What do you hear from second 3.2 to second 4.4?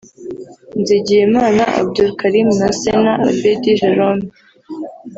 Abedi Jerome